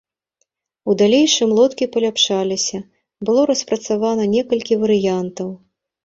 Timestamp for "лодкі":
1.57-1.85